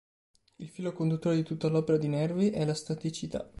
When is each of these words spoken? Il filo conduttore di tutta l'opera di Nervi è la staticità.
Il 0.55 0.67
filo 0.69 0.93
conduttore 0.93 1.35
di 1.35 1.43
tutta 1.43 1.67
l'opera 1.67 1.95
di 1.99 2.07
Nervi 2.07 2.49
è 2.49 2.65
la 2.65 2.73
staticità. 2.73 3.47